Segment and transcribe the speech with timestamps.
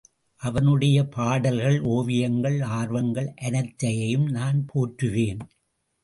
[0.41, 5.43] அவனுடைய பாடல்கள், ஓவியங்கள், ஆர்வங்கள் அனைத்தையும் நான் போற்றுவேன்.